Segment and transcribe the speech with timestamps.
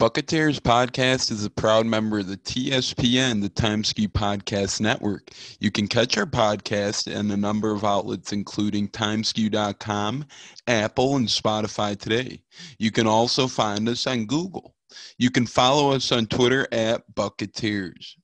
[0.00, 5.28] Bucketeers podcast is a proud member of the TSPN, the Timeskew Podcast Network.
[5.60, 10.24] You can catch our podcast in a number of outlets, including timeskew.com,
[10.66, 12.40] Apple, and Spotify today.
[12.78, 14.74] You can also find us on Google.
[15.18, 18.16] You can follow us on Twitter at Bucketeers.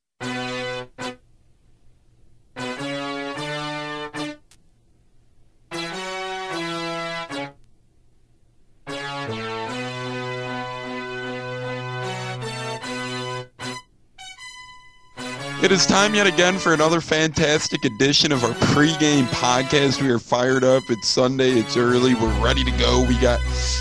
[15.67, 20.01] It is time yet again for another fantastic edition of our pregame podcast.
[20.01, 20.85] We are fired up.
[20.89, 21.59] It's Sunday.
[21.59, 22.15] It's early.
[22.15, 23.05] We're ready to go.
[23.05, 23.41] We got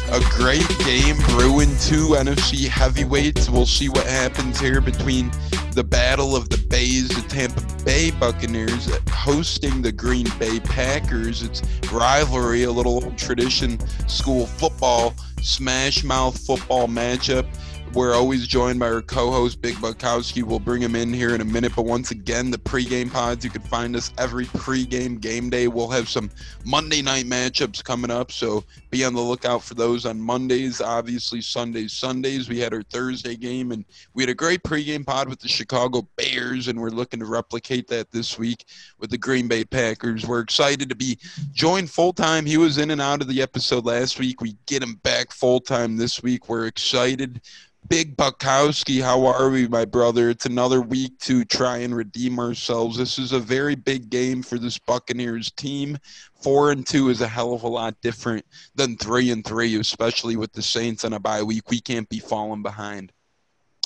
[0.09, 1.69] a great game brewing.
[1.77, 3.51] Two NFC heavyweights.
[3.51, 5.29] We'll see what happens here between
[5.73, 11.43] the battle of the Bays, the Tampa Bay Buccaneers hosting the Green Bay Packers.
[11.43, 11.61] It's
[11.91, 13.77] rivalry, a little tradition
[14.07, 17.45] school football, smash mouth football matchup.
[17.95, 20.43] We're always joined by our co-host Big Bukowski.
[20.43, 21.71] We'll bring him in here in a minute.
[21.73, 25.69] But once again, the pregame pods, you can find us every pregame game day.
[25.69, 26.29] We'll have some
[26.65, 30.81] Monday night matchups coming up, so be on the lookout for those on Mondays.
[30.81, 32.49] Obviously, Sundays, Sundays.
[32.49, 36.05] We had our Thursday game, and we had a great pregame pod with the Chicago
[36.17, 38.65] Bears, and we're looking to replicate that this week
[38.99, 40.27] with the Green Bay Packers.
[40.27, 41.17] We're excited to be
[41.53, 42.45] joined full time.
[42.45, 44.41] He was in and out of the episode last week.
[44.41, 46.49] We get him back full time this week.
[46.49, 47.39] We're excited
[47.87, 50.29] Big Bukowski, how are we, my brother?
[50.29, 52.97] It's another week to try and redeem ourselves.
[52.97, 55.97] This is a very big game for this Buccaneers team.
[56.41, 60.35] Four and two is a hell of a lot different than three and three, especially
[60.35, 61.69] with the Saints on a bye week.
[61.69, 63.11] We can't be falling behind.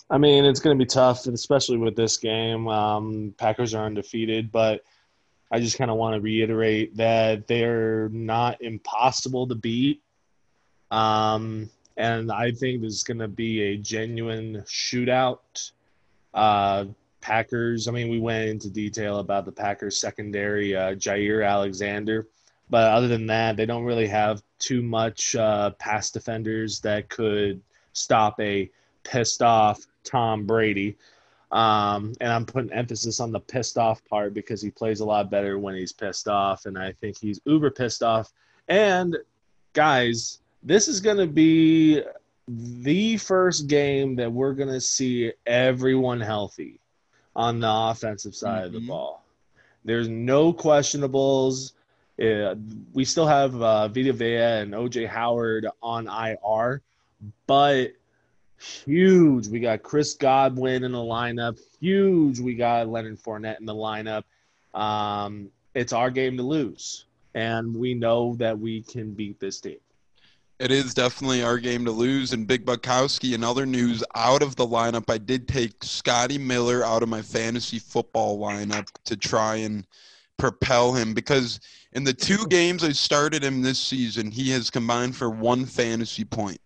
[0.10, 2.68] I mean, it's going to be tough, especially with this game.
[2.70, 4.82] Um, Packers are undefeated, but
[5.52, 10.02] I just kind of want to reiterate that they're not impossible to beat.
[10.90, 11.70] Um,
[12.00, 15.72] and I think this is going to be a genuine shootout.
[16.34, 16.86] Uh,
[17.22, 17.88] Packers.
[17.88, 22.28] I mean, we went into detail about the Packers secondary, uh, Jaire Alexander,
[22.70, 27.62] but other than that, they don't really have too much uh, pass defenders that could
[27.92, 28.72] stop a
[29.04, 30.96] pissed off Tom Brady.
[31.52, 35.30] Um, and I'm putting emphasis on the pissed off part because he plays a lot
[35.30, 38.32] better when he's pissed off, and I think he's uber pissed off.
[38.68, 39.18] And
[39.74, 42.02] guys, this is going to be
[42.48, 46.80] the first game that we're going to see everyone healthy
[47.36, 48.66] on the offensive side mm-hmm.
[48.66, 48.88] of the mm-hmm.
[48.88, 49.24] ball.
[49.86, 51.74] There's no questionables.
[52.22, 52.56] Uh,
[52.94, 56.82] we still have uh, Vita Vea and OJ Howard on IR,
[57.48, 57.94] but
[58.60, 59.48] huge.
[59.48, 61.60] We got Chris Godwin in the lineup.
[61.80, 62.40] Huge.
[62.40, 64.24] We got Leonard Fournette in the lineup.
[64.74, 69.78] Um, it's our game to lose, and we know that we can beat this team.
[70.60, 72.34] It is definitely our game to lose.
[72.34, 76.84] And Big Bukowski, in other news, out of the lineup, I did take Scotty Miller
[76.84, 79.88] out of my fantasy football lineup to try and
[80.38, 81.60] propel him because
[81.94, 86.26] in the two games I started him this season, he has combined for one fantasy
[86.26, 86.60] point.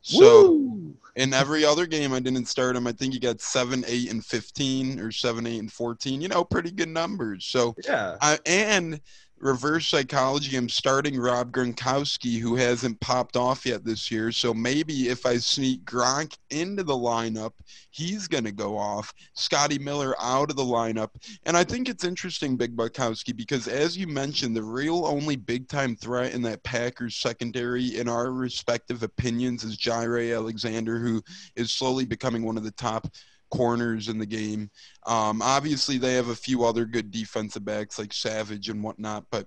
[0.00, 0.96] So Woo!
[1.16, 4.24] in every other game I didn't start him, I think he got seven, eight, and
[4.24, 6.20] fifteen, or seven, eight, and fourteen.
[6.20, 7.44] You know, pretty good numbers.
[7.46, 9.00] So yeah, I, and
[9.44, 14.32] reverse psychology, I'm starting Rob Gronkowski, who hasn't popped off yet this year.
[14.32, 17.52] So maybe if I sneak Gronk into the lineup,
[17.90, 19.12] he's going to go off.
[19.34, 21.10] Scotty Miller out of the lineup.
[21.44, 25.68] And I think it's interesting, Big Bukowski, because as you mentioned, the real only big
[25.68, 31.22] time threat in that Packers secondary, in our respective opinions, is Jaire Alexander, who
[31.54, 33.08] is slowly becoming one of the top
[33.50, 34.70] corners in the game.
[35.06, 39.46] Um, obviously, they have a few other good defensive backs like Savage and whatnot, but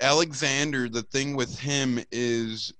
[0.00, 2.72] Alexander, the thing with him is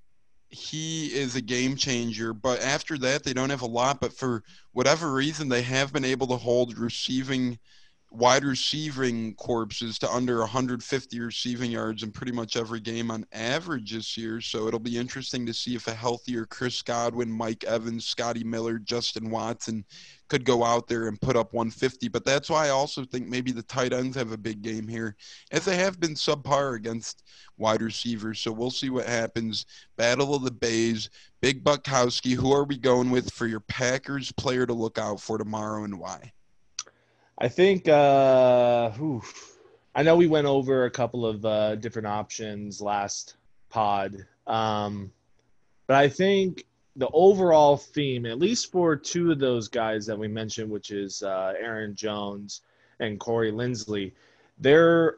[0.49, 2.33] he is a game changer.
[2.33, 4.01] But after that, they don't have a lot.
[4.01, 7.59] But for whatever reason, they have been able to hold receiving–
[8.15, 13.93] wide receiving corpses to under 150 receiving yards in pretty much every game on average
[13.93, 14.41] this year.
[14.41, 18.79] So it'll be interesting to see if a healthier Chris Godwin, Mike Evans, Scotty Miller,
[18.79, 19.85] Justin Watson
[20.29, 22.09] could go out there and put up 150.
[22.09, 25.17] But that's why I also think maybe the tight ends have a big game here,
[25.51, 27.25] as they have been subpar against
[27.59, 28.39] wide receivers.
[28.39, 29.67] So we'll see what happens.
[29.97, 31.11] Battle of the Bays,
[31.41, 32.35] Big Bukowski.
[32.35, 35.99] Who are we going with for your Packers player to look out for tomorrow and
[35.99, 36.33] why?
[37.39, 38.91] I think uh,
[39.95, 43.37] I know we went over a couple of uh, different options last
[43.71, 45.11] pod, um,
[45.87, 46.65] but I think
[46.97, 51.23] the overall theme, at least for two of those guys that we mentioned, which is
[51.23, 52.61] uh, Aaron Jones
[53.01, 54.13] and Corey Linsley,
[54.59, 55.17] their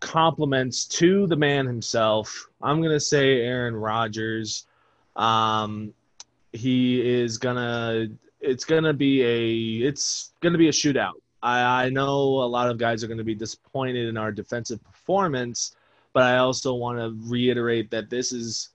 [0.00, 2.48] compliments to the man himself.
[2.60, 4.66] I'm gonna say Aaron Rodgers.
[5.16, 5.94] Um,
[6.52, 8.08] he is gonna.
[8.44, 9.86] It's gonna be a.
[9.88, 11.14] It's gonna be a shootout.
[11.42, 15.76] I, I know a lot of guys are to be disappointed in our defensive performance,
[16.12, 18.70] but I also want to reiterate that this is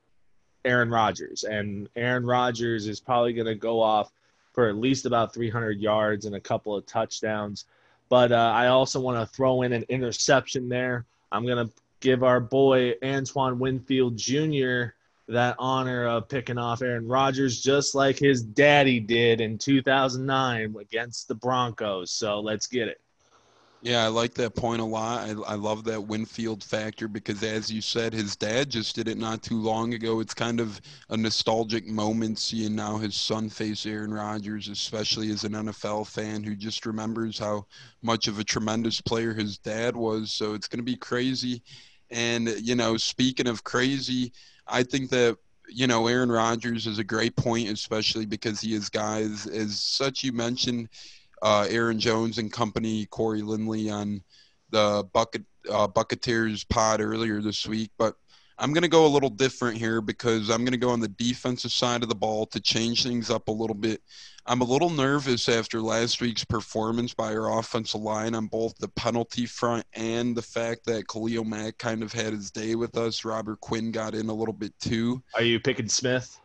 [0.66, 4.12] Aaron Rodgers, and Aaron Rodgers is probably to go off
[4.54, 7.66] for at least about 300 yards and a couple of touchdowns.
[8.10, 11.06] But uh, I also want to throw in an interception there.
[11.32, 14.94] I'm to give our boy Antoine Winfield Jr.
[15.30, 21.28] that honor of picking off Aaron Rodgers, just like his daddy did in 2009 against
[21.28, 22.12] the Broncos.
[22.12, 23.00] So let's get it.
[23.82, 25.30] Yeah, I like that point a lot.
[25.30, 29.18] I, I love that Winfield factor because, as you said, his dad just did it
[29.18, 30.20] not too long ago.
[30.20, 35.46] It's kind of a nostalgic moment seeing now his son face Aaron Rodgers, especially as
[35.46, 37.68] an NFL fan who just remembers how
[38.02, 40.34] much of a tremendous player his dad was.
[40.34, 41.64] So it's going to be crazy.
[42.12, 44.34] And, you know, speaking of crazy,
[44.70, 45.38] I think that
[45.72, 50.24] you know, Aaron Rodgers is a great point, especially because he has guys, as such
[50.24, 50.90] you mentioned,
[51.42, 54.22] uh, Aaron Jones and company, Corey Linsley on
[54.72, 57.92] the Bucket uh, Buccateers pod earlier this week.
[57.98, 58.16] But
[58.62, 61.08] I'm going to go a little different here because I'm going to go on the
[61.08, 64.02] defensive side of the ball to change things up a little bit.
[64.46, 68.90] I'm a little nervous after last week's performance by our offensive line on both the
[68.90, 73.24] penalty front and the fact that Khalil Mack kind of had his day with us.
[73.24, 75.24] Robert Quinn got in a little bit too.
[75.36, 76.38] Are you picking Smith?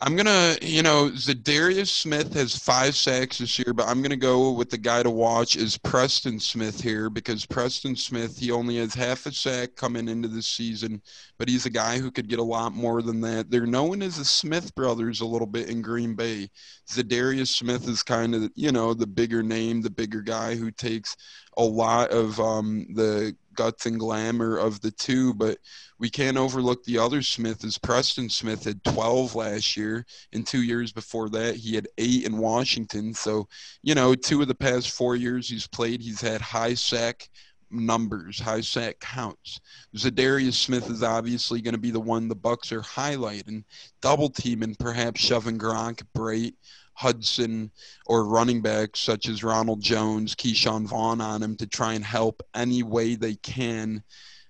[0.00, 4.52] I'm gonna, you know, Za'Darius Smith has five sacks this year, but I'm gonna go
[4.52, 8.94] with the guy to watch is Preston Smith here because Preston Smith he only has
[8.94, 11.02] half a sack coming into the season,
[11.36, 13.50] but he's a guy who could get a lot more than that.
[13.50, 16.48] They're known as the Smith brothers a little bit in Green Bay.
[16.88, 21.16] Za'Darius Smith is kind of, you know, the bigger name, the bigger guy who takes
[21.56, 25.58] a lot of um, the guts and glamour of the two, but
[25.98, 30.62] we can't overlook the other Smith is Preston Smith had 12 last year and two
[30.62, 33.12] years before that he had eight in Washington.
[33.12, 33.48] So,
[33.82, 37.28] you know, two of the past four years he's played, he's had high sack
[37.68, 39.60] numbers, high sack counts.
[39.96, 43.64] Za'Darius Smith is obviously going to be the one the Bucks are highlighting,
[44.00, 46.54] double teaming, perhaps shoving Gronk, Brate,
[46.98, 47.70] Hudson
[48.06, 52.42] or running backs such as Ronald Jones, Ke'Shawn Vaughn on him to try and help
[52.56, 54.02] any way they can.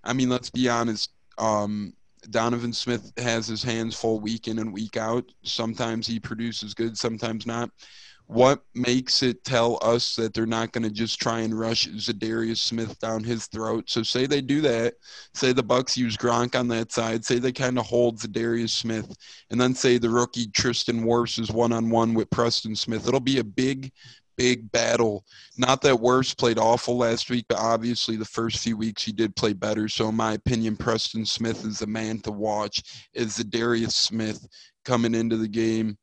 [0.02, 1.10] I mean, let's be honest.
[1.36, 1.92] Um,
[2.30, 5.24] Donovan Smith has his hands full week in and week out.
[5.42, 7.70] Sometimes he produces good, sometimes not
[8.28, 12.58] what makes it tell us that they're not going to just try and rush Za'Darius
[12.58, 13.88] Smith down his throat?
[13.88, 14.94] So say they do that,
[15.32, 19.10] say the Bucks use Gronk on that side, say they kind of hold Za'Darius Smith,
[19.50, 23.08] and then say the rookie Tristan Wirfs is one on one with Preston Smith.
[23.08, 23.90] It'll be a big,
[24.38, 25.24] big battle.
[25.58, 29.36] Not that Wirfs played awful last week, but obviously the first few weeks he did
[29.36, 29.88] play better.
[29.88, 33.08] So in my opinion, Preston Smith is the man to watch.
[33.12, 34.46] Is the Darius Smith
[34.86, 35.98] coming into the game?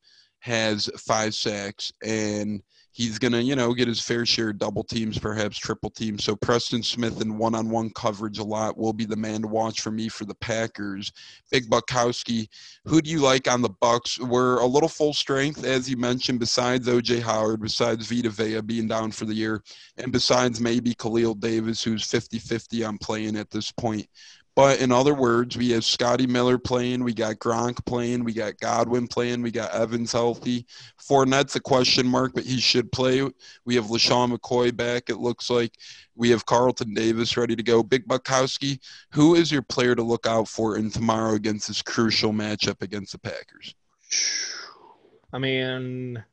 [0.46, 2.62] has five sacks and
[2.96, 6.24] he's going to, you know, get his fair share of double teams, perhaps triple teams.
[6.24, 9.90] So Preston Smith in one-on-one coverage a lot will be the man to watch for
[9.90, 11.12] me for the Packers.
[11.50, 12.48] Big Buckowski,
[12.86, 14.18] who do you like on the Bucks?
[14.18, 18.88] We're a little full strength, as you mentioned, besides OJ Howard, besides Vita Vea being
[18.88, 19.62] down for the year,
[19.98, 24.06] and besides maybe Khalil Davis, who's 50-50 on playing at this point.
[24.56, 28.58] But in other words, we have Scotty Miller playing, we got Gronk playing, we got
[28.58, 30.64] Godwin playing, we got Evans healthy.
[30.98, 33.20] Fournette's a question mark, but he should play.
[33.66, 35.74] We have LeSean McCoy back, it looks like.
[36.14, 37.82] We have Carlton Davis ready to go.
[37.82, 38.80] Big Bukowski,
[39.12, 43.12] who is your player to look out for in tomorrow against this crucial matchup against
[43.12, 43.74] the Packers?
[45.34, 46.24] I mean,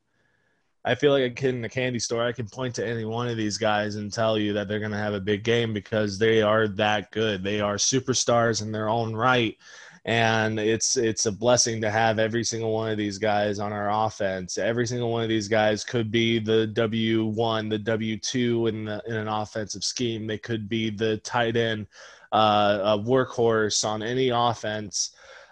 [0.85, 2.23] I feel like a kid in a candy store.
[2.23, 4.91] I can point to any one of these guys and tell you that they're going
[4.91, 7.41] to have a big game because they are that good.
[7.43, 9.57] They are superstars in their own right,
[10.03, 14.05] and it's it's a blessing to have every single one of these guys on our
[14.05, 14.57] offense.
[14.57, 18.83] Every single one of these guys could be the W one, the W two in
[18.83, 20.27] the, in an offensive scheme.
[20.27, 21.87] They could be the tight end,
[22.33, 25.11] uh, a workhorse on any offense.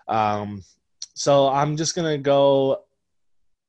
[0.10, 0.62] Um,
[1.14, 2.84] so I'm just gonna go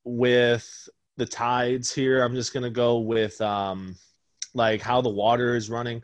[0.03, 2.23] with the tides here.
[2.23, 3.95] I'm just gonna go with um,
[4.53, 6.01] like how the water is running.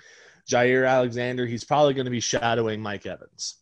[0.50, 3.58] Jaire Alexander, he's probably going to be shadowing Mike Evans,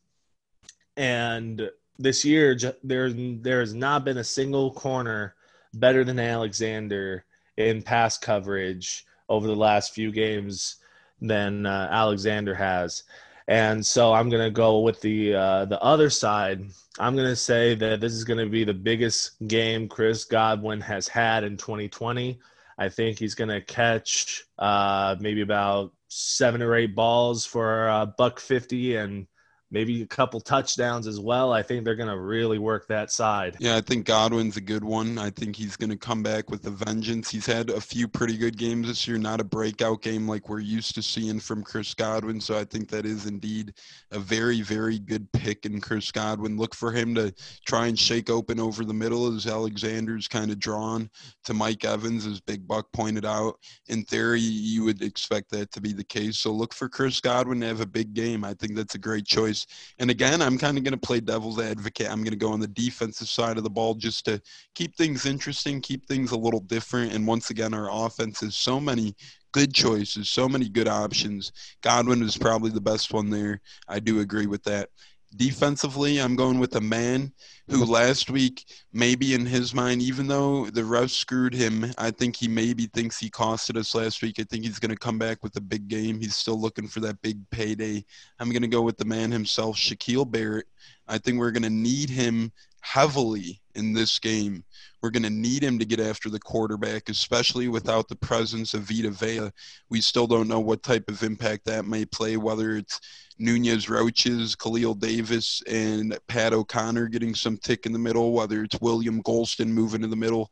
[0.96, 5.36] and this year there there has not been a single corner
[5.74, 7.26] better than Alexander
[7.58, 10.78] in pass coverage over the last few games
[11.20, 13.04] than uh, Alexander has.
[13.48, 16.66] And so I'm going to go with the uh, the other side.
[17.00, 20.82] I'm going to say that this is going to be the biggest game Chris Godwin
[20.82, 22.40] has had in 2020.
[22.78, 28.06] I think he's going to catch uh, maybe about seven or eight balls for a
[28.06, 29.28] buck fifty and
[29.70, 31.52] maybe a couple touchdowns as well.
[31.52, 33.58] I think they're going to really work that side.
[33.60, 35.18] Yeah, I think Godwin's a good one.
[35.18, 37.30] I think he's going to come back with a vengeance.
[37.30, 40.60] He's had a few pretty good games this year, not a breakout game like we're
[40.60, 42.40] used to seeing from Chris Godwin.
[42.40, 43.74] So I think that is indeed
[44.12, 46.58] a very, very good pick in Chris Godwin.
[46.58, 47.34] Look for him to
[47.66, 51.10] try and shake open over the middle as Alexander's kind of drawn
[51.44, 53.60] to Mike Evans, as Big Buck pointed out.
[53.88, 56.38] In theory, you would expect that to be the case.
[56.38, 58.46] So look for Chris Godwin to have a big game.
[58.46, 59.57] I think that's a great choice
[59.98, 62.10] and again, I'm kind of going to play devil's advocate.
[62.10, 64.42] I'm going to go on the defensive side of the ball just to
[64.76, 67.14] keep things interesting, keep things a little different.
[67.14, 69.16] And once again, our offense has so many
[69.54, 71.52] good choices, so many good options.
[71.82, 73.62] Godwin is probably the best one there.
[73.88, 74.90] I do agree with that.
[75.38, 77.32] Defensively, I'm going with a man
[77.70, 82.36] who last week, maybe in his mind, even though the refs screwed him, I think
[82.36, 84.40] he maybe thinks he costed us last week.
[84.40, 86.20] I think he's going to come back with a big game.
[86.20, 88.04] He's still looking for that big payday.
[88.40, 90.66] I'm going to go with the man himself, Shaquille Barrett.
[91.08, 92.52] I think we're going to need him
[92.94, 94.64] heavily in this game.
[95.02, 98.84] We're going to need him to get after the quarterback, especially without the presence of
[98.84, 99.52] Vita Vea.
[99.90, 103.00] We still don't know what type of impact that may play, whether it's
[103.38, 108.80] Nunez Roches, Khalil Davis, and Pat O'Connor getting some tick in the middle, whether it's
[108.82, 110.50] William Gholston moving in the middle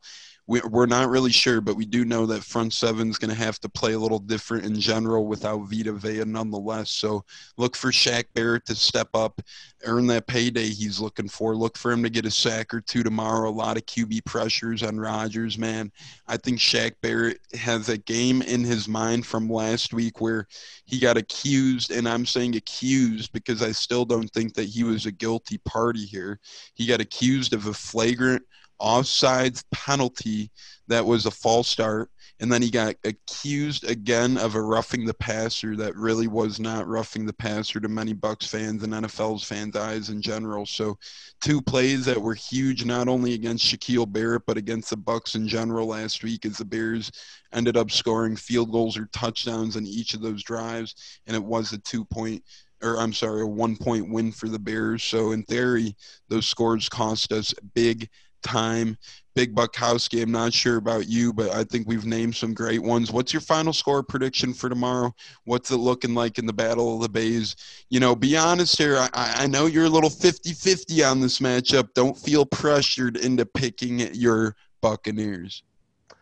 [0.48, 3.58] we're not really sure, but we do know that front seven is going to have
[3.60, 6.90] to play a little different in general without Vita Vea nonetheless.
[6.90, 7.24] So
[7.56, 9.42] look for Shaq Barrett to step up,
[9.84, 11.56] earn that payday he's looking for.
[11.56, 13.48] Look for him to get a sack or two tomorrow.
[13.48, 15.90] A lot of QB pressures on Rodgers, man.
[16.28, 20.46] I think Shaq Barrett has a game in his mind from last week where
[20.84, 25.06] he got accused, and I'm saying accused because I still don't think that he was
[25.06, 26.38] a guilty party here.
[26.74, 28.44] He got accused of a flagrant–
[28.80, 30.50] offsides penalty
[30.88, 32.10] that was a false start.
[32.38, 36.86] And then he got accused again of a roughing the passer that really was not
[36.86, 40.66] roughing the passer to many Bucks fans and NFL's fans' eyes in general.
[40.66, 40.98] So,
[41.40, 45.48] two plays that were huge, not only against Shaquille Barrett, but against the Bucks in
[45.48, 47.10] general last week, as the Bears
[47.54, 51.20] ended up scoring field goals or touchdowns in each of those drives.
[51.26, 52.42] And it was a two point
[52.82, 55.02] or I'm sorry, a one point win for the Bears.
[55.02, 55.96] So in theory,
[56.28, 58.08] those scores cost us big
[58.46, 58.96] time.
[59.34, 63.12] Big Buckowski, I'm not sure about you, but I think we've named some great ones.
[63.12, 65.14] What's your final score prediction for tomorrow?
[65.44, 67.54] What's it looking like in the Battle of the Bays?
[67.90, 68.96] You know, be honest here.
[68.96, 71.92] I, I know you're a little 50 50 on this matchup.
[71.92, 75.62] Don't feel pressured into picking your Buccaneers.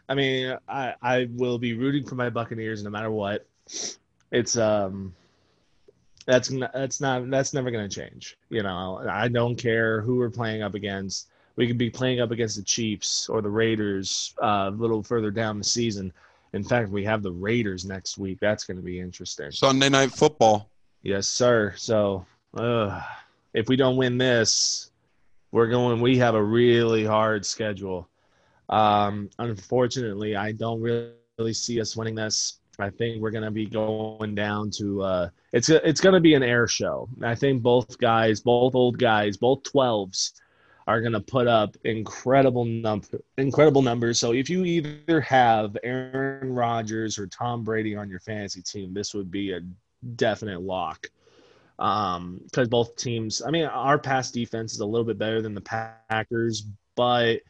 [0.08, 3.46] I mean, I, I will be rooting for my Buccaneers no matter what.
[4.32, 5.14] It's, um,
[6.26, 8.38] that's that's not that's never going to change.
[8.48, 12.30] You know, I don't care who we're playing up against we could be playing up
[12.30, 16.12] against the Chiefs or the Raiders uh, a little further down the season.
[16.52, 18.38] In fact, we have the Raiders next week.
[18.40, 19.50] That's going to be interesting.
[19.50, 20.70] Sunday night football.
[21.02, 21.74] Yes, sir.
[21.76, 22.24] So
[22.56, 23.00] uh,
[23.52, 24.90] if we don't win this,
[25.52, 26.00] we're going.
[26.00, 28.08] We have a really hard schedule.
[28.68, 32.58] Um, unfortunately, I don't really see us winning this.
[32.78, 36.34] I think we're going to be going down to uh, it's it's going to be
[36.34, 37.08] an air show.
[37.22, 40.32] I think both guys, both old guys, both 12s
[40.86, 44.18] are going to put up incredible number incredible numbers.
[44.18, 49.14] So if you either have Aaron Rodgers or Tom Brady on your fantasy team, this
[49.14, 49.60] would be a
[50.16, 51.08] definite lock.
[51.78, 55.54] Um, because both teams, I mean, our pass defense is a little bit better than
[55.54, 57.40] the Packers, but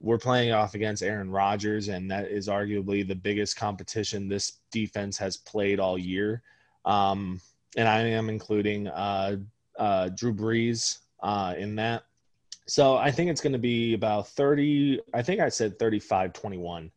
[0.00, 5.18] we're playing off against Aaron Rodgers, and that is arguably the biggest competition this defense
[5.18, 6.42] has played all year.
[6.86, 7.38] Um,
[7.76, 9.36] and I am including uh,
[9.78, 12.04] uh, Drew Brees uh, in that.
[12.70, 15.00] So I think it's going to be about 30.
[15.12, 16.92] I think I said 35 21.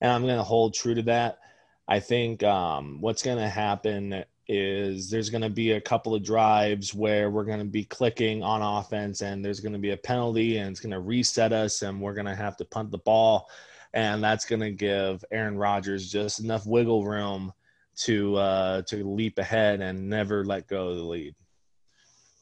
[0.00, 1.38] And I'm going to hold true to that.
[1.86, 6.24] I think um, what's going to happen is there's going to be a couple of
[6.24, 9.98] drives where we're going to be clicking on offense and there's going to be a
[9.98, 12.96] penalty and it's going to reset us and we're going to have to punt the
[12.96, 13.50] ball.
[13.92, 17.52] And that's going to give Aaron Rodgers just enough wiggle room
[17.96, 21.34] to uh, to leap ahead and never let go of the lead.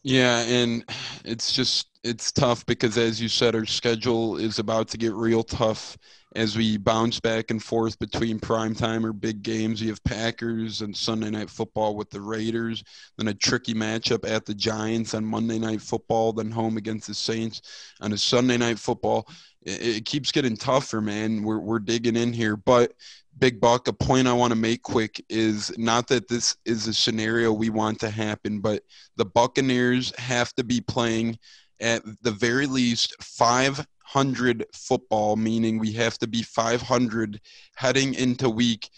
[0.02, 0.84] Yeah, and
[1.24, 5.42] it's just it's tough because as you said, our schedule is about to get real
[5.42, 5.98] tough
[6.36, 9.82] as we bounce back and forth between prime time or big games.
[9.82, 12.82] You have Packers and Sunday night football with the Raiders,
[13.18, 17.14] then a tricky matchup at the Giants on Monday night football, then home against the
[17.14, 17.60] Saints
[18.00, 19.28] on a Sunday night football.
[19.62, 21.42] It, it keeps getting tougher, man.
[21.42, 22.92] We're we're digging in here, but
[23.40, 26.94] Big Buck, a point I want to make quick is not that this is a
[26.94, 28.82] scenario we want to happen, but
[29.16, 31.38] the Buccaneers have to be playing
[31.80, 37.40] at the very least 500 football, meaning we have to be 500
[37.76, 38.90] heading into week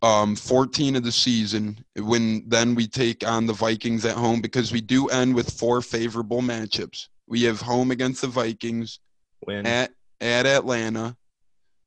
[0.00, 1.84] um, 14 of the season.
[1.96, 5.82] When then we take on the Vikings at home because we do end with four
[5.82, 7.08] favorable matchups.
[7.26, 9.00] We have home against the Vikings,
[9.44, 9.66] Win.
[9.66, 11.16] at at Atlanta,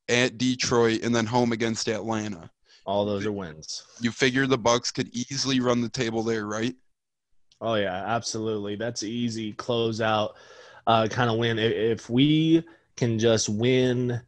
[0.09, 2.49] at Detroit, and then home against Atlanta.
[2.85, 3.83] All those are wins.
[4.01, 6.75] You figure the Bucks could easily run the table there, right?
[7.61, 8.75] Oh yeah, absolutely.
[8.75, 10.35] That's easy close out
[10.89, 11.59] uh, kind of win.
[11.59, 12.63] If, we
[12.95, 14.19] can just win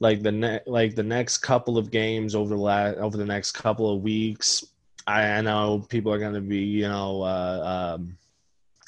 [0.00, 3.52] like the ne- like the next couple of games over the la- over the next
[3.52, 4.64] couple of weeks,
[5.06, 8.18] I, I know people are going to be you know uh, um,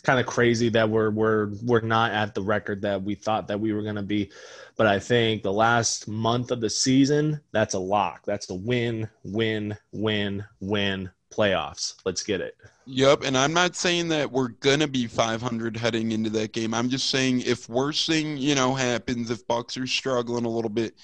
[0.04, 3.58] kind of crazy that we're we're we're not at the record that we thought that
[3.58, 4.30] we were going to be,
[4.76, 8.22] but I think the last month of the season that's a lock.
[8.24, 11.94] That's the win, win, win, win playoffs.
[12.04, 12.56] Let's get it.
[12.86, 16.74] Yep, and I'm not saying that we're gonna be 500 heading into that game.
[16.74, 20.70] I'm just saying if worst thing you know happens, if Bucks are struggling a little
[20.70, 20.94] bit,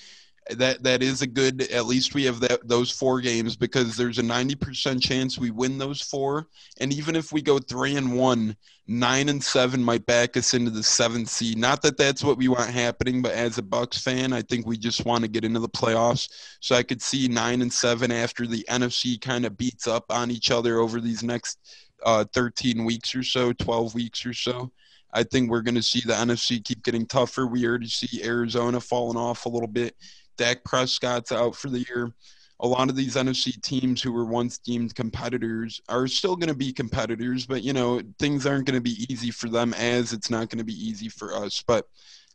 [0.59, 1.63] that that is a good.
[1.71, 5.79] At least we have that those four games because there's a 90% chance we win
[5.79, 10.37] those four, and even if we go three and one, nine and seven might back
[10.37, 11.57] us into the seventh seed.
[11.57, 14.77] Not that that's what we want happening, but as a Bucks fan, I think we
[14.77, 16.29] just want to get into the playoffs.
[16.61, 20.31] So I could see nine and seven after the NFC kind of beats up on
[20.31, 21.59] each other over these next
[22.05, 24.73] uh, 13 weeks or so, 12 weeks or so.
[25.13, 27.47] I think we're going to see the NFC keep getting tougher.
[27.47, 29.97] We already see Arizona falling off a little bit.
[30.41, 32.15] Dak Prescott's out for the year.
[32.61, 36.55] A lot of these NFC teams who were once deemed competitors are still going to
[36.55, 40.31] be competitors, but you know things aren't going to be easy for them as it's
[40.31, 41.63] not going to be easy for us.
[41.67, 41.87] But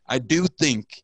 [0.06, 1.02] I do think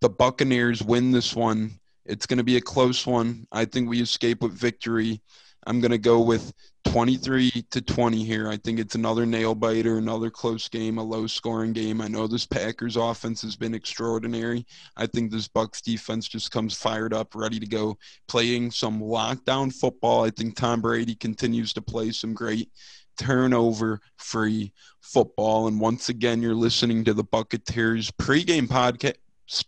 [0.00, 1.78] the Buccaneers win this one.
[2.04, 3.46] It's going to be a close one.
[3.52, 5.22] I think we escape with victory.
[5.66, 6.52] I'm going to go with
[6.86, 8.48] 23 to 20 here.
[8.48, 12.00] I think it's another nail biter, another close game, a low scoring game.
[12.00, 14.66] I know this Packers offense has been extraordinary.
[14.96, 17.98] I think this Bucks defense just comes fired up, ready to go,
[18.28, 20.24] playing some lockdown football.
[20.24, 22.70] I think Tom Brady continues to play some great
[23.18, 25.68] turnover free football.
[25.68, 29.16] And once again, you're listening to the Bucketeers pregame podcast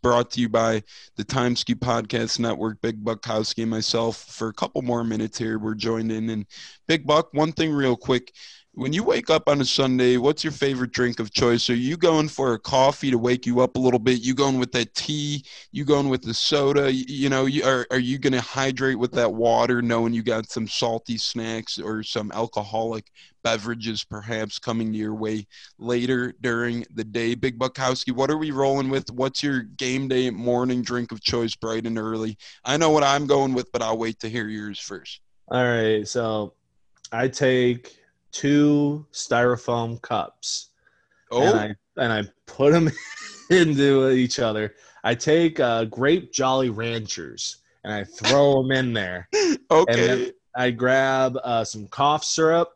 [0.02, 0.82] brought to you by
[1.16, 4.16] the Timeskew Podcast Network, Big Buckowski and myself.
[4.16, 6.30] For a couple more minutes here, we're joined in.
[6.30, 6.46] And
[6.86, 8.32] Big Buck, one thing real quick.
[8.74, 11.68] When you wake up on a Sunday, what's your favorite drink of choice?
[11.68, 14.22] Are you going for a coffee to wake you up a little bit?
[14.22, 15.44] You going with that tea?
[15.72, 16.90] You going with the soda?
[16.90, 20.22] You, you know, you, are, are you going to hydrate with that water knowing you
[20.22, 23.10] got some salty snacks or some alcoholic
[23.44, 25.46] beverages perhaps coming your way
[25.78, 27.34] later during the day.
[27.34, 29.10] Big Buckowski, what are we rolling with?
[29.10, 32.38] What's your game day morning drink of choice bright and early?
[32.64, 35.20] I know what I'm going with, but I'll wait to hear yours first.
[35.48, 36.08] All right.
[36.08, 36.54] So
[37.12, 37.98] I take
[38.32, 40.70] two styrofoam cups.
[41.30, 42.90] Oh, and I, and I put them
[43.50, 44.74] into each other.
[45.04, 49.28] I take uh, grape Jolly Ranchers and I throw them in there.
[49.70, 50.32] okay.
[50.54, 52.72] I grab uh, some cough syrup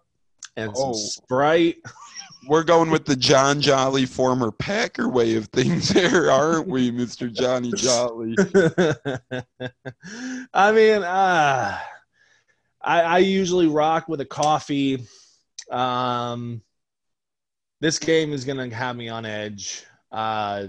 [0.57, 0.93] and some Oh.
[0.95, 1.77] Sprite.
[2.49, 7.33] We're going with the John Jolly former Packer way of things here, aren't we, Mr.
[7.33, 8.37] Johnny Jolly?
[10.55, 11.77] I mean, uh,
[12.81, 15.05] I, I usually rock with a coffee.
[15.71, 16.63] Um,
[17.81, 19.85] this game is going to have me on edge.
[20.11, 20.69] Uh,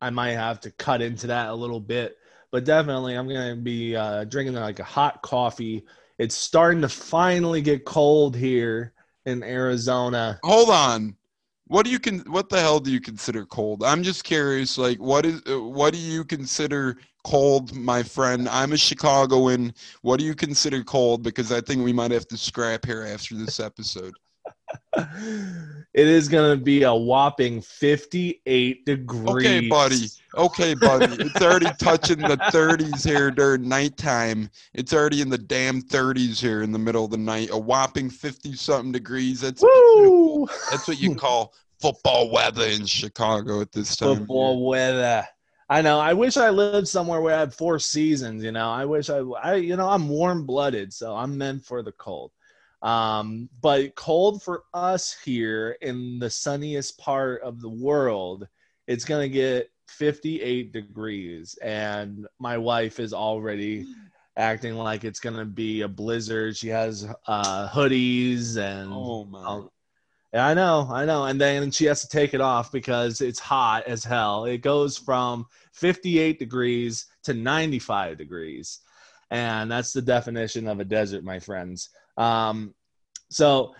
[0.00, 2.16] I might have to cut into that a little bit,
[2.50, 5.84] but definitely I'm going to be uh, drinking like a hot coffee.
[6.18, 8.92] It's starting to finally get cold here
[9.26, 10.40] in Arizona.
[10.42, 11.16] Hold on.
[11.66, 12.18] What do you can?
[12.20, 13.84] What the hell do you consider cold?
[13.84, 14.76] I'm just curious.
[14.76, 15.40] Like, what is?
[15.46, 18.48] What do you consider cold, my friend?
[18.48, 19.72] I'm a Chicagoan.
[20.02, 21.22] What do you consider cold?
[21.22, 24.14] Because I think we might have to scrap here after this episode.
[25.92, 29.44] It is going to be a whopping 58 degrees.
[29.44, 30.06] Okay, buddy.
[30.36, 31.24] Okay, buddy.
[31.24, 34.50] It's already touching the 30s here during nighttime.
[34.72, 37.50] It's already in the damn 30s here in the middle of the night.
[37.50, 39.40] A whopping 50 something degrees.
[39.40, 40.46] That's Woo!
[40.70, 44.18] that's what you call football weather in Chicago at this time.
[44.18, 45.26] Football weather.
[45.68, 45.98] I know.
[45.98, 48.44] I wish I lived somewhere where I had four seasons.
[48.44, 51.82] You know, I wish I, I, you know, I'm warm blooded, so I'm meant for
[51.82, 52.30] the cold.
[52.82, 58.48] Um, but cold for us here in the sunniest part of the world,
[58.86, 63.86] it's gonna get 58 degrees, and my wife is already
[64.36, 66.56] acting like it's gonna be a blizzard.
[66.56, 69.62] She has uh, hoodies and Oh my.
[70.32, 71.24] Yeah, I know, I know.
[71.24, 74.44] And then she has to take it off because it's hot as hell.
[74.44, 78.78] It goes from 58 degrees to 95 degrees.
[79.32, 81.90] And that's the definition of a desert, my friends.
[82.20, 82.74] Um,
[83.30, 83.74] so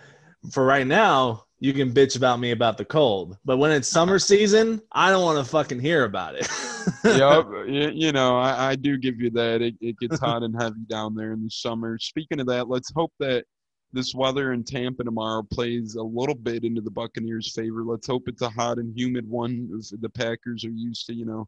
[0.51, 3.37] for right now, you can bitch about me about the cold.
[3.45, 6.49] But when it's summer season, I don't want to fucking hear about it.
[7.03, 7.45] yep.
[7.67, 9.61] You, you know, I, I, do give you that.
[9.61, 11.99] It, it gets hot and heavy down there in the summer.
[11.99, 13.45] Speaking of that, let's hope that
[13.93, 17.83] this weather in Tampa tomorrow plays a little bit into the Buccaneers' favor.
[17.83, 19.69] Let's hope it's a hot and humid one.
[19.69, 21.47] The Packers are used to, you know,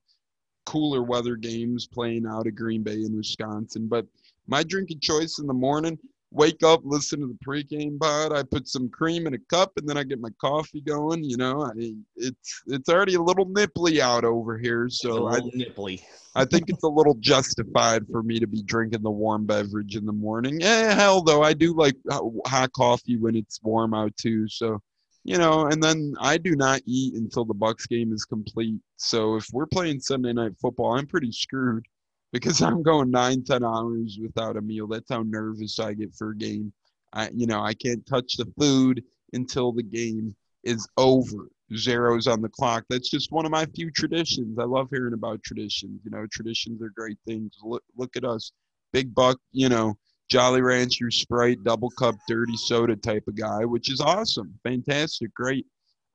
[0.65, 3.87] cooler weather games playing out of Green Bay in Wisconsin.
[3.87, 4.05] But
[4.47, 5.97] my drinking choice in the morning,
[6.33, 8.33] wake up, listen to the pregame pod.
[8.33, 11.23] I put some cream in a cup, and then I get my coffee going.
[11.23, 16.01] You know, I it's it's already a little nipply out over here, so I, nipply.
[16.35, 20.05] I think it's a little justified for me to be drinking the warm beverage in
[20.05, 20.59] the morning.
[20.59, 21.95] Yeah, hell though, I do like
[22.47, 24.47] hot coffee when it's warm out too.
[24.49, 24.81] So,
[25.23, 28.79] you know, and then I do not eat until the Bucks game is complete.
[28.97, 31.85] So if we're playing Sunday night football, I'm pretty screwed
[32.33, 34.87] because I'm going nine, ten hours without a meal.
[34.87, 36.73] That's how nervous I get for a game.
[37.13, 41.47] I, you know, I can't touch the food until the game is over.
[41.75, 42.83] Zeros on the clock.
[42.89, 44.59] That's just one of my few traditions.
[44.59, 46.01] I love hearing about traditions.
[46.03, 47.53] You know, traditions are great things.
[47.63, 48.51] Look, look at us,
[48.91, 49.37] big buck.
[49.51, 49.95] You know,
[50.29, 55.65] Jolly Rancher, Sprite, double cup, dirty soda type of guy, which is awesome, fantastic, great.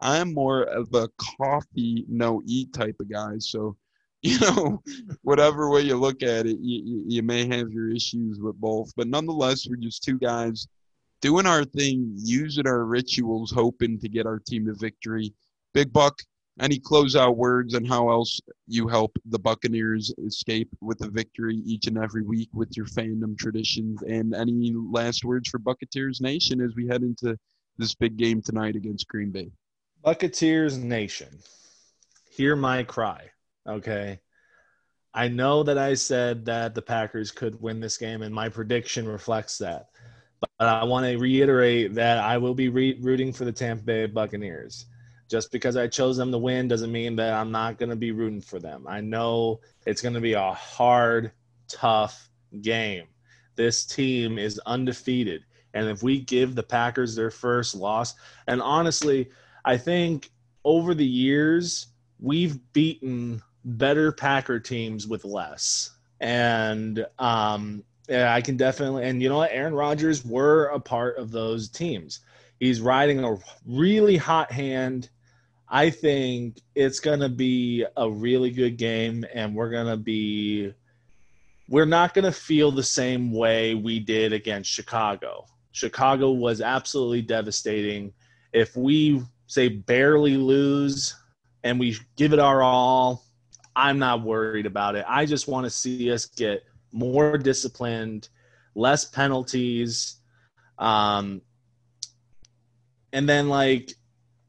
[0.01, 3.39] I'm more of a coffee, no eat type of guy.
[3.39, 3.77] So
[4.23, 4.83] you know,
[5.23, 8.93] whatever way you look at it, you, you may have your issues with both.
[8.97, 10.67] But nonetheless, we're just two guys
[11.21, 15.33] doing our thing, using our rituals, hoping to get our team to victory.
[15.73, 16.19] Big Buck,
[16.61, 21.87] any closeout words on how else you help the Buccaneers escape with a victory each
[21.87, 24.03] and every week with your fandom traditions?
[24.03, 27.39] And any last words for Buccaneers Nation as we head into
[27.77, 29.53] this big game tonight against Green Bay?
[30.03, 31.39] Buccaneers Nation,
[32.29, 33.31] hear my cry.
[33.69, 34.21] Okay.
[35.15, 39.09] I know that I said that the Packers could win this game, and my prediction
[39.09, 39.89] reflects that.
[40.41, 44.07] But I want to reiterate that I will be re- rooting for the Tampa Bay
[44.07, 44.87] Buccaneers.
[45.29, 48.13] Just because I chose them to win doesn't mean that I'm not going to be
[48.13, 48.87] rooting for them.
[48.89, 51.33] I know it's going to be a hard,
[51.69, 52.31] tough
[52.63, 53.07] game.
[53.57, 55.43] This team is undefeated.
[55.75, 58.15] And if we give the Packers their first loss,
[58.47, 59.29] and honestly,
[59.65, 60.31] I think
[60.65, 61.89] over the years,
[62.21, 65.91] we've beaten better Packer teams with less.
[66.21, 69.53] And um, yeah, I can definitely, and you know what?
[69.53, 72.21] Aaron Rodgers were a part of those teams.
[72.59, 75.11] He's riding a really hot hand.
[75.69, 80.73] I think it's going to be a really good game, and we're going to be,
[81.69, 85.45] we're not going to feel the same way we did against Chicago.
[85.73, 88.13] Chicago was absolutely devastating.
[88.53, 91.15] If we say barely lose
[91.63, 93.25] and we give it our all,
[93.79, 95.05] I'm not worried about it.
[95.09, 98.29] I just want to see us get more disciplined,
[98.75, 100.17] less penalties.
[100.81, 101.43] Um,
[103.13, 103.95] and then, like,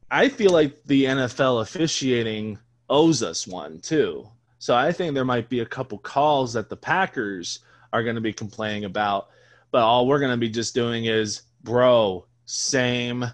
[0.09, 2.57] I feel like the NFL officiating
[2.89, 4.27] owes us one too.
[4.57, 7.59] So I think there might be a couple calls that the Packers
[7.93, 9.27] are going to be complaining about,
[9.69, 13.25] but all we're going to be just doing is, bro, same.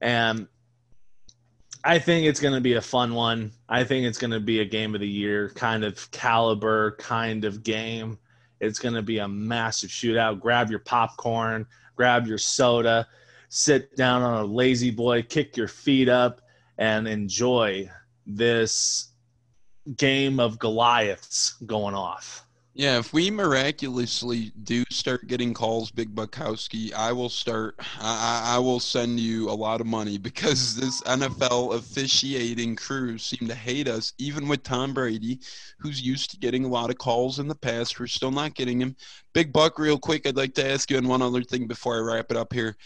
[0.00, 0.46] And
[1.82, 3.52] I think it's going to be a fun one.
[3.68, 7.44] I think it's going to be a game of the year kind of caliber kind
[7.44, 8.18] of game.
[8.60, 10.40] It's going to be a massive shootout.
[10.40, 11.66] Grab your popcorn,
[11.96, 13.08] grab your soda,
[13.48, 16.42] sit down on a lazy boy, kick your feet up,
[16.76, 17.90] and enjoy
[18.26, 19.08] this
[19.96, 22.44] game of Goliaths going off.
[22.72, 27.74] Yeah, if we miraculously do start getting calls, Big Bukowski, I will start.
[27.98, 33.48] I, I will send you a lot of money because this NFL officiating crew seem
[33.48, 35.40] to hate us, even with Tom Brady,
[35.80, 37.98] who's used to getting a lot of calls in the past.
[37.98, 38.94] We're still not getting him.
[39.32, 42.14] Big Buck, real quick, I'd like to ask you on one other thing before I
[42.14, 42.76] wrap it up here.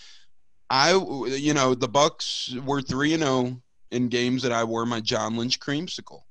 [0.71, 0.93] I,
[1.29, 5.01] you know, the Bucks were three and zero oh in games that I wore my
[5.01, 6.23] John Lynch creamsicle.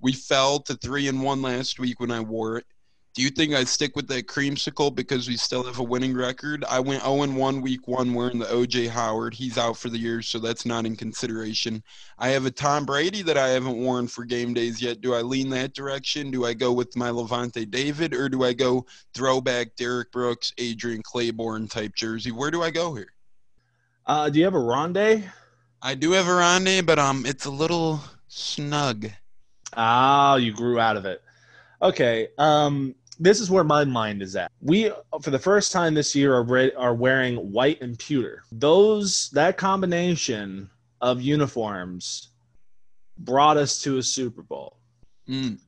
[0.00, 2.64] We fell to three and one last week when I wore it
[3.16, 6.66] do you think I'd stick with that creamsicle because we still have a winning record?
[6.68, 9.32] I went 0 1 week one wearing the OJ Howard.
[9.32, 11.82] He's out for the year, so that's not in consideration.
[12.18, 15.00] I have a Tom Brady that I haven't worn for game days yet.
[15.00, 16.30] Do I lean that direction?
[16.30, 21.02] Do I go with my Lavonte David or do I go throwback Derrick Brooks, Adrian
[21.02, 22.32] Clayborn type jersey?
[22.32, 23.14] Where do I go here?
[24.04, 25.24] Uh, do you have a Ronde?
[25.80, 27.98] I do have a Ronde, but um, it's a little
[28.28, 29.06] snug.
[29.72, 31.22] Ah, you grew out of it.
[31.80, 32.28] Okay.
[32.36, 34.50] Um, this is where my mind is at.
[34.60, 34.90] We,
[35.22, 38.42] for the first time this year, are re- are wearing white and pewter.
[38.52, 42.30] Those that combination of uniforms
[43.18, 44.78] brought us to a Super Bowl.
[45.28, 45.58] Mm.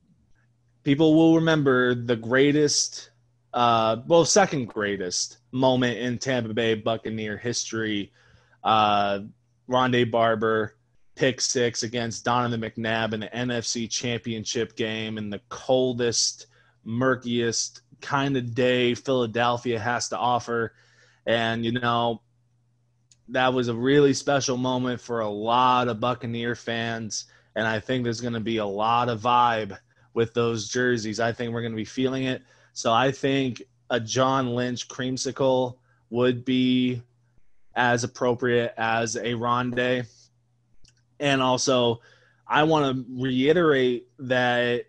[0.84, 3.10] People will remember the greatest,
[3.52, 8.12] uh, well, second greatest moment in Tampa Bay Buccaneer history.
[8.62, 9.20] Uh,
[9.68, 10.76] Rondé Barber
[11.14, 16.46] pick six against Donovan McNabb in the NFC Championship game in the coldest,
[16.88, 20.72] murkiest kind of day Philadelphia has to offer.
[21.26, 22.22] And, you know,
[23.28, 27.26] that was a really special moment for a lot of Buccaneer fans.
[27.54, 29.76] And I think there's going to be a lot of vibe
[30.14, 31.20] with those jerseys.
[31.20, 32.42] I think we're going to be feeling it.
[32.72, 35.76] So I think a John Lynch creamsicle
[36.10, 37.02] would be
[37.74, 40.06] as appropriate as a Rondé.
[41.20, 42.00] And also,
[42.46, 44.86] I want to reiterate that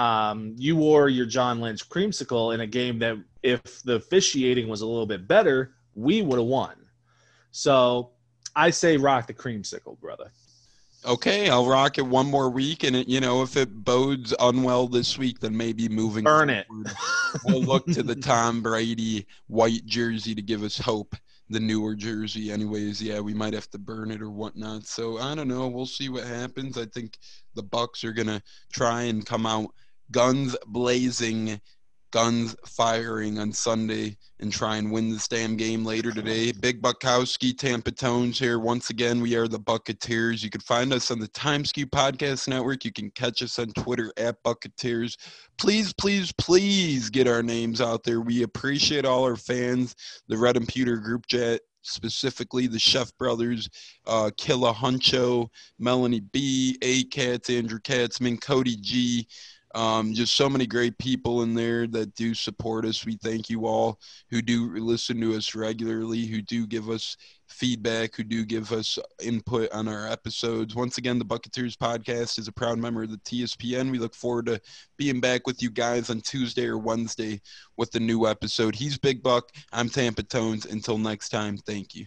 [0.00, 4.82] um, you wore your John Lynch creamsicle in a game that, if the officiating was
[4.82, 6.76] a little bit better, we would have won.
[7.52, 8.10] So
[8.54, 10.32] I say rock the creamsicle, brother.
[11.06, 14.88] Okay, I'll rock it one more week, and it, you know if it bodes unwell
[14.88, 16.24] this week, then maybe moving.
[16.24, 16.92] Burn forward, it.
[17.44, 21.16] we'll look to the Tom Brady white jersey to give us hope
[21.50, 25.34] the newer jersey anyways yeah we might have to burn it or whatnot so i
[25.34, 27.18] don't know we'll see what happens i think
[27.56, 28.40] the bucks are gonna
[28.72, 29.74] try and come out
[30.10, 31.60] guns blazing
[32.10, 36.52] guns firing on Sunday and try and win this damn game later today.
[36.52, 38.58] Big Bukowski, Tampa Tones here.
[38.58, 40.42] Once again, we are the Bucketeers.
[40.42, 42.84] You can find us on the Timeskew Podcast Network.
[42.84, 45.16] You can catch us on Twitter at Bucketeers.
[45.58, 48.20] Please, please, please get our names out there.
[48.20, 49.94] We appreciate all our fans,
[50.28, 53.66] the Red and Pewter group chat specifically the Chef Brothers,
[54.06, 59.26] uh, Killa Huncho, Melanie B, A Cats, Andrew Katzman, Cody G,
[59.74, 63.04] um, just so many great people in there that do support us.
[63.04, 67.16] We thank you all who do listen to us regularly, who do give us
[67.48, 70.74] feedback, who do give us input on our episodes.
[70.74, 73.90] Once again, the Bucketeers podcast is a proud member of the TSPN.
[73.90, 74.60] We look forward to
[74.96, 77.40] being back with you guys on Tuesday or Wednesday
[77.76, 78.74] with the new episode.
[78.74, 79.50] He's Big Buck.
[79.72, 80.66] I'm Tampa Tones.
[80.66, 82.06] Until next time, thank you.